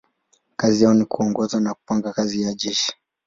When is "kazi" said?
0.57-0.83, 2.13-2.41